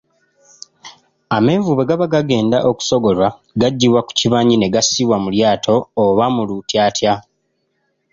[1.37, 3.27] Amenvu bwe gaba gagenda okusogolwa,
[3.59, 7.13] gaggyibwa ku kibanyi ne gassibwa mu lyato oba mu lutyatya.